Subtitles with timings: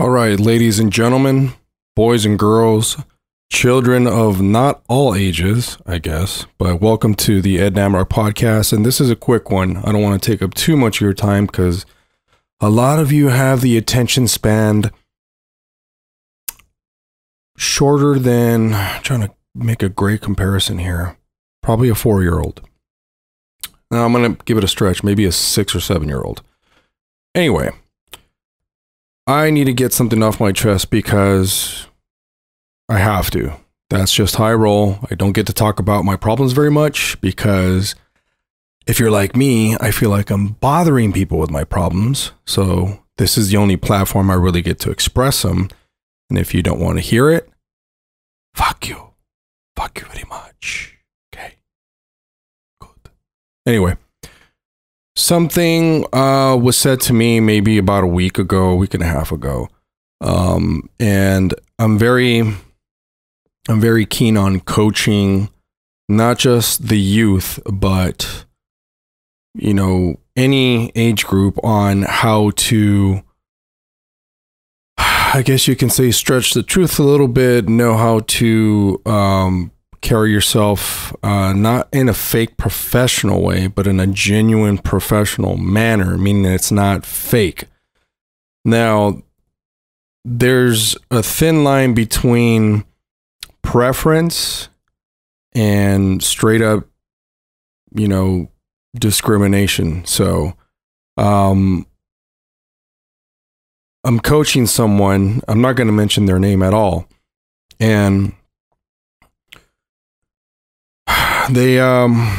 [0.00, 1.54] All right, ladies and gentlemen,
[1.96, 2.98] boys and girls,
[3.50, 8.72] children of not all ages, I guess, but welcome to the Ed Namrock podcast.
[8.72, 9.78] And this is a quick one.
[9.78, 11.84] I don't want to take up too much of your time because
[12.60, 14.92] a lot of you have the attention span
[17.56, 21.16] shorter than I'm trying to make a great comparison here.
[21.60, 22.60] Probably a four year old.
[23.90, 26.42] Now I'm going to give it a stretch, maybe a six or seven year old.
[27.34, 27.72] Anyway,
[29.28, 31.86] I need to get something off my chest because
[32.88, 33.52] I have to.
[33.90, 35.00] That's just I roll.
[35.10, 37.94] I don't get to talk about my problems very much because
[38.86, 42.32] if you're like me, I feel like I'm bothering people with my problems.
[42.46, 45.68] So this is the only platform I really get to express them.
[46.30, 47.50] And if you don't want to hear it,
[48.54, 49.10] fuck you.
[49.76, 50.96] Fuck you very much.
[51.34, 51.56] Okay.
[52.80, 53.10] Good.
[53.66, 53.98] Anyway,
[55.18, 59.06] something uh, was said to me maybe about a week ago, a week and a
[59.06, 59.68] half ago,
[60.20, 62.40] um, and I'm very,
[63.68, 65.50] I'm very keen on coaching,
[66.08, 68.44] not just the youth, but
[69.54, 73.22] you know any age group on how to.
[75.30, 79.70] I guess you can say stretch the truth a little bit, know how to um,
[80.00, 86.16] carry yourself uh, not in a fake professional way, but in a genuine professional manner,
[86.16, 87.64] meaning it's not fake.
[88.64, 89.22] Now,
[90.24, 92.84] there's a thin line between
[93.62, 94.68] preference
[95.52, 96.86] and straight up,
[97.94, 98.48] you know,
[98.94, 100.04] discrimination.
[100.04, 100.54] So,
[101.16, 101.86] um,
[104.04, 107.08] I'm coaching someone, I'm not going to mention their name at all.
[107.80, 108.32] And
[111.50, 112.36] they um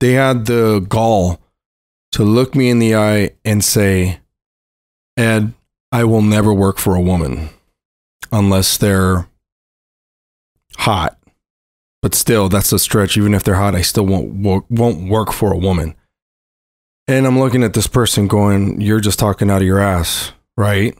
[0.00, 1.40] they had the gall
[2.12, 4.20] to look me in the eye and say,
[5.16, 5.52] Ed,
[5.90, 7.50] I will never work for a woman
[8.30, 9.28] unless they're
[10.76, 11.18] hot.
[12.00, 13.16] But still, that's a stretch.
[13.16, 15.94] Even if they're hot, I still won't won't work for a woman.
[17.06, 20.96] And I'm looking at this person going, You're just talking out of your ass, right?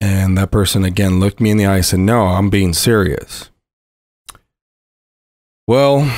[0.00, 3.50] And that person again looked me in the eye and said, No, I'm being serious.
[5.68, 6.10] Well,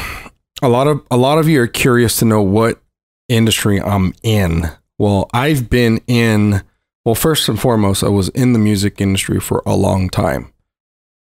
[0.63, 2.81] a lot of a lot of you are curious to know what
[3.29, 4.71] industry I'm in.
[4.97, 6.63] Well, I've been in
[7.05, 10.53] well, first and foremost, I was in the music industry for a long time.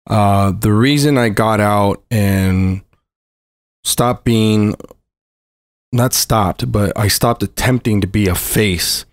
[0.09, 2.81] Uh, the reason I got out and
[3.83, 4.73] stopped being
[5.91, 9.05] not stopped, but I stopped attempting to be a face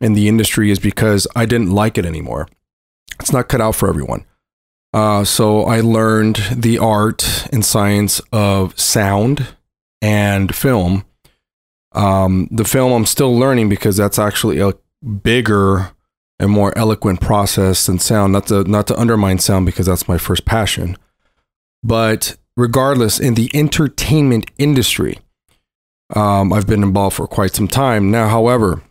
[0.00, 2.48] in the industry is because I didn't like it anymore.
[3.18, 4.26] It's not cut out for everyone.
[4.92, 9.54] Uh, so I learned the art and science of sound
[10.00, 11.04] and film.
[11.92, 14.74] Um, the film I'm still learning because that's actually a
[15.22, 15.90] bigger
[16.38, 18.32] and more eloquent process than sound.
[18.32, 20.96] Not to not to undermine sound because that's my first passion,
[21.82, 25.18] but regardless, in the entertainment industry,
[26.14, 28.28] um, I've been involved for quite some time now.
[28.28, 28.82] However,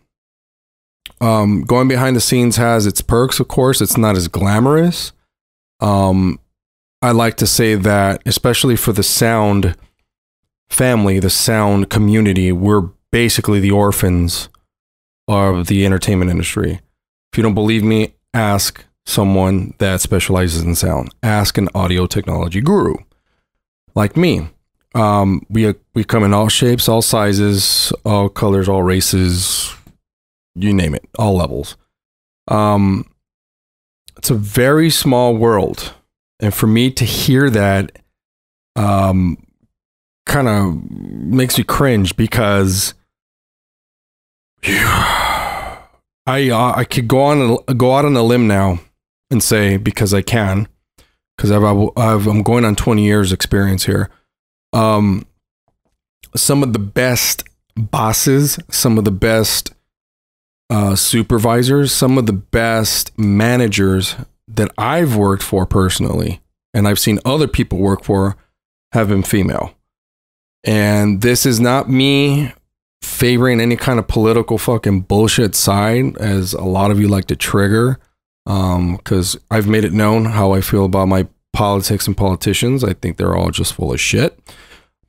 [1.20, 3.40] um, going behind the scenes has its perks.
[3.40, 5.12] Of course, it's not as glamorous
[5.80, 6.38] um,
[7.00, 9.76] I like to say that, especially for the sound
[10.68, 14.48] family, the sound community, we're basically the orphans
[15.26, 16.80] of the entertainment industry.
[17.32, 21.14] If you don't believe me, ask someone that specializes in sound.
[21.22, 22.96] Ask an audio technology guru
[23.98, 24.48] like me.
[24.94, 29.74] Um, we we come in all shapes, all sizes, all colors, all races,
[30.54, 31.76] you name it, all levels.
[32.46, 33.04] Um,
[34.18, 35.94] it's a very small world.
[36.40, 37.98] And for me to hear that
[38.76, 39.38] um,
[40.26, 42.94] kind of makes me cringe because
[44.64, 48.80] I uh, I could go on go out on a limb now
[49.30, 50.68] and say because I can
[51.36, 51.64] because I've,
[51.96, 54.10] I've I'm going on 20 years experience here.
[54.72, 55.26] Um,
[56.36, 57.44] some of the best
[57.76, 59.72] bosses, some of the best
[60.70, 66.40] uh, supervisors, some of the best managers that I've worked for personally,
[66.74, 68.36] and I've seen other people work for,
[68.92, 69.74] have been female.
[70.64, 72.52] And this is not me
[73.02, 77.36] favoring any kind of political fucking bullshit side, as a lot of you like to
[77.36, 77.98] trigger.
[78.44, 82.82] Because um, I've made it known how I feel about my politics and politicians.
[82.82, 84.38] I think they're all just full of shit.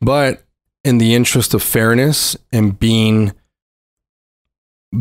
[0.01, 0.43] But
[0.83, 3.33] in the interest of fairness and being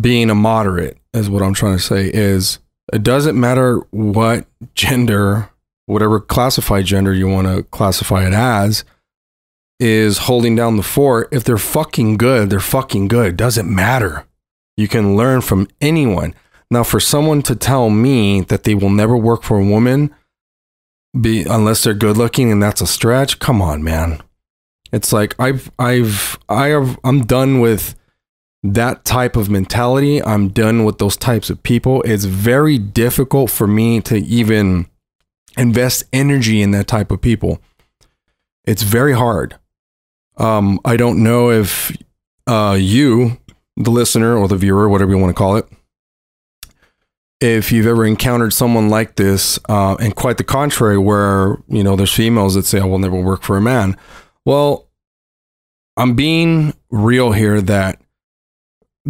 [0.01, 2.59] being a moderate is what I'm trying to say is
[2.93, 5.51] it doesn't matter what gender,
[5.87, 8.85] whatever classified gender you want to classify it as,
[9.81, 11.29] is holding down the fort.
[11.31, 13.37] If they're fucking good, they're fucking good.
[13.37, 14.27] Doesn't matter.
[14.77, 16.35] You can learn from anyone.
[16.71, 20.15] Now, for someone to tell me that they will never work for a woman,
[21.19, 23.39] be unless they're good looking, and that's a stretch.
[23.39, 24.23] Come on, man.
[24.93, 27.95] It's like I've I've I have I'm done with
[28.63, 30.23] that type of mentality.
[30.23, 32.03] I'm done with those types of people.
[32.03, 34.87] It's very difficult for me to even
[35.57, 37.61] invest energy in that type of people.
[38.65, 39.57] It's very hard.
[40.37, 41.97] Um, I don't know if
[42.47, 43.39] uh, you,
[43.77, 45.67] the listener or the viewer, whatever you want to call it,
[47.41, 51.95] if you've ever encountered someone like this, uh, and quite the contrary, where you know
[51.95, 53.97] there's females that say, "I will never work for a man."
[54.45, 54.89] Well,
[55.97, 58.01] I'm being real here that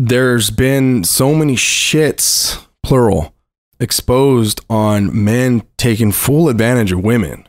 [0.01, 3.35] there's been so many shits, plural,
[3.81, 7.49] exposed on men taking full advantage of women.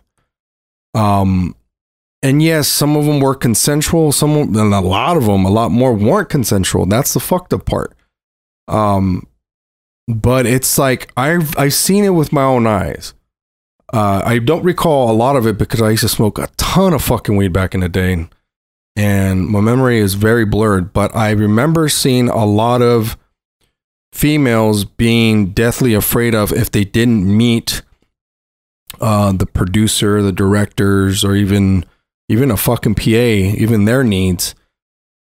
[0.95, 1.55] Um,
[2.23, 4.11] and yes, some of them were consensual.
[4.11, 6.87] Some, and a lot of them, a lot more weren't consensual.
[6.87, 7.95] That's the fucked up part.
[8.67, 9.27] Um,
[10.07, 13.13] but it's like I've I've seen it with my own eyes.
[13.93, 16.93] Uh, I don't recall a lot of it because I used to smoke a ton
[16.93, 18.33] of fucking weed back in the day, and
[19.47, 20.93] my memory is very blurred.
[20.93, 23.17] But I remember seeing a lot of
[24.11, 27.81] females being deathly afraid of if they didn't meet
[28.99, 31.85] uh, the producer, the directors, or even
[32.27, 34.53] even a fucking PA, even their needs,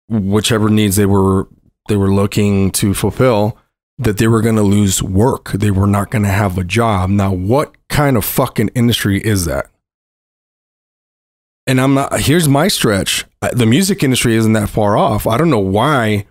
[0.10, 1.48] whichever needs they were
[1.90, 3.58] they were looking to fulfill
[3.98, 5.52] that they were going to lose work.
[5.52, 7.10] They were not going to have a job.
[7.10, 9.68] Now, what kind of fucking industry is that?
[11.66, 13.26] And I'm not, here's my stretch.
[13.54, 15.26] The music industry isn't that far off.
[15.26, 16.26] I don't know why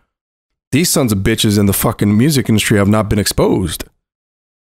[0.72, 3.84] these sons of bitches in the fucking music industry have not been exposed.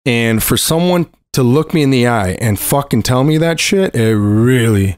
[0.04, 3.94] And for someone to look me in the eye and fucking tell me that shit,
[3.94, 4.96] it really,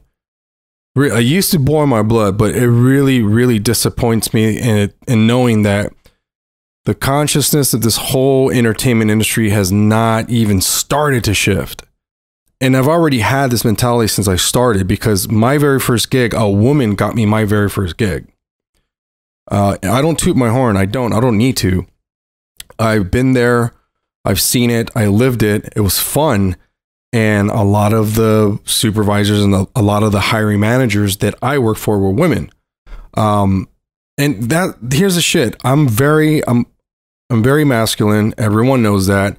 [0.95, 5.27] really I used to boil my blood, but it really, really disappoints me in, in
[5.27, 5.93] knowing that
[6.85, 11.85] the consciousness of this whole entertainment industry has not even started to shift.
[12.63, 16.49] And I've already had this mentality since I started because my very first gig, a
[16.49, 18.29] woman got me my very first gig.
[19.51, 20.77] Uh, I don't toot my horn.
[20.77, 21.13] I don't.
[21.13, 21.87] I don't need to.
[22.79, 23.75] I've been there.
[24.25, 24.93] I've seen it.
[24.95, 25.73] I lived it.
[25.75, 26.55] It was fun.
[27.13, 31.35] And a lot of the supervisors and the, a lot of the hiring managers that
[31.43, 32.49] I work for were women.
[33.15, 33.69] Um,
[34.17, 35.57] and that here's the shit.
[35.65, 36.67] I'm very I'm
[37.29, 38.35] I'm very masculine.
[38.39, 39.37] Everyone knows that.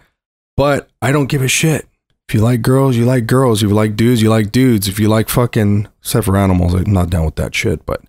[0.57, 1.87] But I don't give a shit.
[2.27, 3.61] If you like girls, you like girls.
[3.61, 4.87] If you like dudes, you like dudes.
[4.87, 7.85] If you like fucking, for animals, I'm not down with that shit.
[7.85, 8.01] But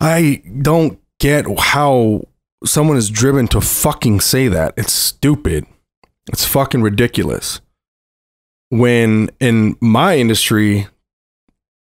[0.00, 2.28] I don't get how
[2.64, 4.74] someone is driven to fucking say that.
[4.76, 5.66] It's stupid.
[6.32, 7.60] It's fucking ridiculous.
[8.68, 10.88] When in my industry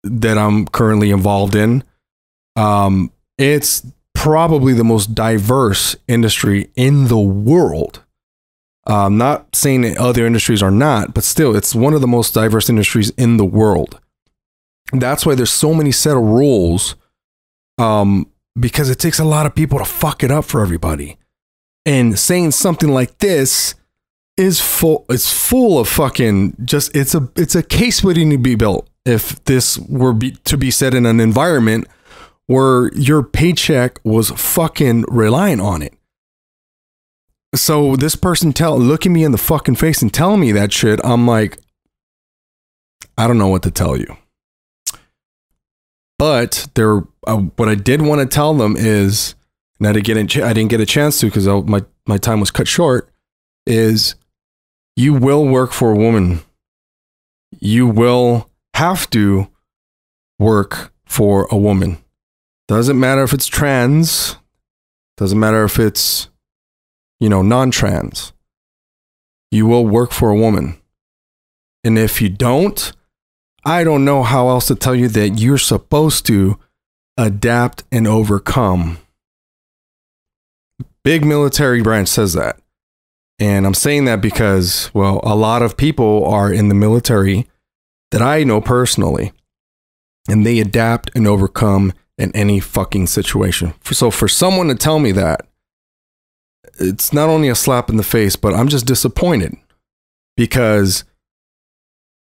[0.04, 1.82] that I'm currently involved in,
[2.56, 3.84] um, it's
[4.14, 8.02] probably the most diverse industry in the world.
[8.88, 12.32] I'm not saying that other industries are not, but still, it's one of the most
[12.32, 14.00] diverse industries in the world.
[14.92, 16.96] That's why there's so many set of rules,
[17.76, 21.18] um, because it takes a lot of people to fuck it up for everybody.
[21.84, 23.74] And saying something like this
[24.38, 25.04] is full.
[25.10, 26.94] It's full of fucking just.
[26.96, 28.88] It's a it's a case waiting to be built.
[29.04, 31.86] If this were be, to be said in an environment
[32.46, 35.94] where your paycheck was fucking relying on it.
[37.54, 41.00] So this person tell looking me in the fucking face and telling me that shit,
[41.02, 41.58] I'm like,
[43.16, 44.16] I don't know what to tell you.
[46.18, 49.34] But there, uh, what I did want to tell them is,
[49.78, 52.40] and I didn't get a, I didn't get a chance to because my my time
[52.40, 53.08] was cut short.
[53.66, 54.14] Is
[54.96, 56.40] you will work for a woman.
[57.60, 59.48] You will have to
[60.38, 61.98] work for a woman
[62.68, 64.36] doesn't matter if it's trans,
[65.16, 66.28] doesn't matter if it's,
[67.20, 68.32] you know, non trans.
[69.50, 70.78] You will work for a woman.
[71.84, 72.92] And if you don't,
[73.64, 76.58] I don't know how else to tell you that you're supposed to
[77.16, 78.98] adapt and overcome.
[81.02, 82.60] Big military branch says that.
[83.38, 87.46] And I'm saying that because, well, a lot of people are in the military
[88.10, 89.32] that I know personally,
[90.28, 93.74] and they adapt and overcome in any fucking situation.
[93.84, 95.47] So for someone to tell me that,
[96.78, 99.56] it's not only a slap in the face, but I'm just disappointed
[100.36, 101.04] because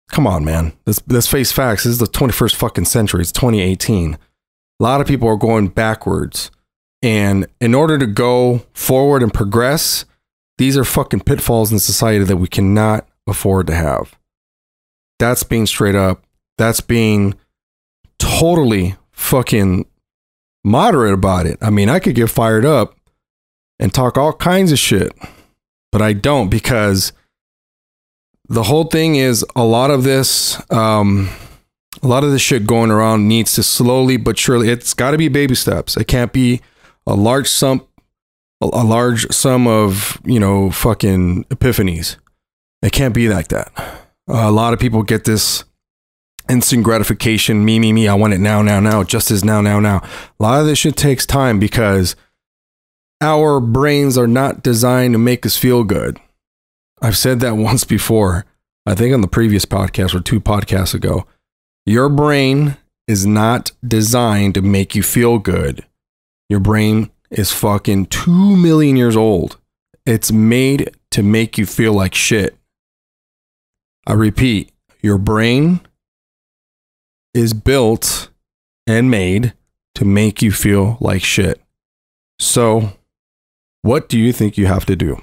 [0.09, 0.73] come on, man.
[0.85, 1.83] Let's, let's face facts.
[1.83, 3.21] This is the 21st fucking century.
[3.21, 4.13] It's 2018.
[4.13, 6.51] A lot of people are going backwards.
[7.01, 10.05] And in order to go forward and progress,
[10.57, 14.17] these are fucking pitfalls in society that we cannot afford to have.
[15.19, 16.23] That's being straight up.
[16.57, 17.35] That's being
[18.17, 19.85] totally fucking
[20.63, 21.57] moderate about it.
[21.61, 22.95] I mean, I could get fired up
[23.79, 25.11] and talk all kinds of shit.
[25.91, 27.13] but I don't because
[28.49, 31.29] the whole thing is a lot of this, um,
[32.03, 34.69] a lot of this shit going around needs to slowly but surely.
[34.69, 35.97] It's got to be baby steps.
[35.97, 36.61] It can't be
[37.07, 37.87] a large sum,
[38.61, 42.17] a, large sum of you know fucking epiphanies.
[42.81, 43.71] It can't be like that.
[44.27, 45.63] a lot of people get this
[46.49, 48.07] instant gratification, me, me, me.
[48.07, 49.03] I want it now, now, now.
[49.03, 50.01] Just as now, now, now.
[50.39, 52.15] A lot of this shit takes time because
[53.21, 56.19] our brains are not designed to make us feel good.
[57.01, 58.45] I've said that once before.
[58.85, 61.25] I think on the previous podcast or two podcasts ago.
[61.85, 65.85] Your brain is not designed to make you feel good.
[66.49, 69.57] Your brain is fucking 2 million years old.
[70.05, 72.57] It's made to make you feel like shit.
[74.07, 75.81] I repeat, your brain
[77.33, 78.29] is built
[78.85, 79.53] and made
[79.95, 81.59] to make you feel like shit.
[82.39, 82.93] So,
[83.85, 85.21] what do you think you have to do?